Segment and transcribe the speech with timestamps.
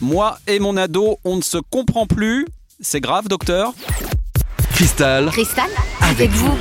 [0.00, 2.46] Moi et mon ado, on ne se comprend plus.
[2.80, 3.72] C'est grave, docteur
[4.74, 5.70] Cristal, Cristal,
[6.02, 6.58] avec vous.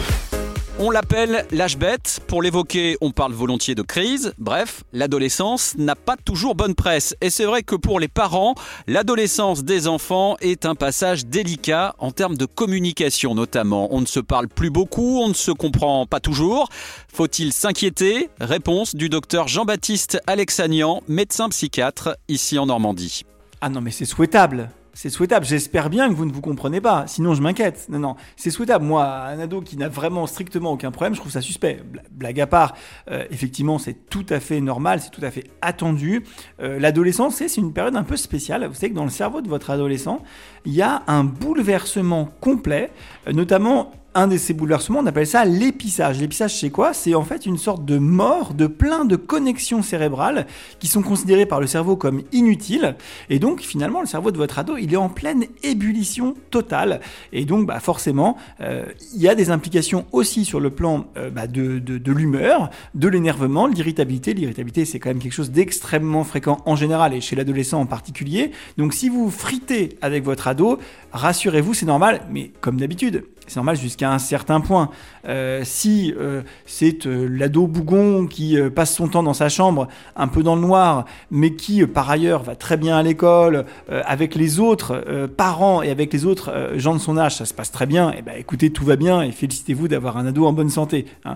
[0.78, 2.20] On l'appelle l'âge bête.
[2.28, 4.34] Pour l'évoquer, on parle volontiers de crise.
[4.38, 7.16] Bref, l'adolescence n'a pas toujours bonne presse.
[7.22, 8.56] Et c'est vrai que pour les parents,
[8.86, 13.88] l'adolescence des enfants est un passage délicat en termes de communication notamment.
[13.92, 16.68] On ne se parle plus beaucoup, on ne se comprend pas toujours.
[17.08, 18.30] Faut-il s'inquiéter?
[18.42, 23.22] Réponse du docteur Jean-Baptiste Alexanian, médecin psychiatre ici en Normandie.
[23.62, 25.46] Ah non mais c'est souhaitable c'est souhaitable.
[25.46, 27.06] J'espère bien que vous ne vous comprenez pas.
[27.06, 27.88] Sinon, je m'inquiète.
[27.90, 28.86] Non, non, c'est souhaitable.
[28.86, 31.84] Moi, un ado qui n'a vraiment strictement aucun problème, je trouve ça suspect.
[32.12, 32.76] Blague à part,
[33.12, 36.24] euh, effectivement, c'est tout à fait normal, c'est tout à fait attendu.
[36.62, 38.66] Euh, l'adolescence, c'est une période un peu spéciale.
[38.66, 40.24] Vous savez que dans le cerveau de votre adolescent,
[40.66, 42.90] il y a un bouleversement complet,
[43.28, 46.20] euh, notamment un de ces bouleversements, on appelle ça l'épissage.
[46.20, 46.94] L'épissage, c'est quoi?
[46.94, 50.48] C'est en fait une sorte de mort de plein de connexions cérébrales
[50.80, 52.96] qui sont considérées par le cerveau comme inutiles.
[53.30, 57.02] Et donc, finalement, le cerveau de votre ado, il est en pleine ébullition totale.
[57.34, 61.30] Et donc, bah, forcément, euh, il y a des implications aussi sur le plan euh,
[61.30, 64.34] bah, de, de, de l'humeur, de l'énervement, de l'irritabilité.
[64.34, 68.52] L'irritabilité, c'est quand même quelque chose d'extrêmement fréquent en général et chez l'adolescent en particulier.
[68.78, 70.80] Donc, si vous fritez avec votre ado,
[71.12, 74.90] rassurez-vous, c'est normal, mais comme d'habitude, c'est normal jusqu'à un certain point.
[75.28, 80.28] Euh, si euh, c'est euh, l'ado bougon qui passe son temps dans sa chambre, un
[80.28, 84.60] peu dans le noir, mais qui par ailleurs va très bien à l'école, avec les
[84.60, 88.12] autres parents et avec les autres gens de son âge, ça se passe très bien,
[88.12, 91.06] et eh ben écoutez, tout va bien et félicitez-vous d'avoir un ado en bonne santé.
[91.26, 91.36] Hein.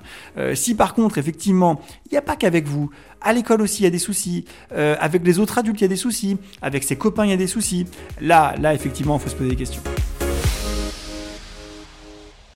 [0.54, 2.90] si par contre, effectivement, il n'y a pas qu'avec vous,
[3.22, 5.90] à l'école aussi il y a des soucis, avec les autres adultes il y a
[5.90, 7.86] des soucis, avec ses copains il y a des soucis,
[8.22, 9.82] là, là effectivement, il faut se poser des questions.